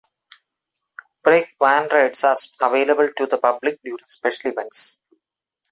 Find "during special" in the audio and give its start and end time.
3.83-4.49